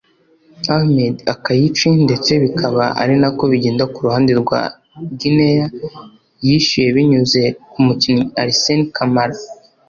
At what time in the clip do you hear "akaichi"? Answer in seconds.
1.33-1.89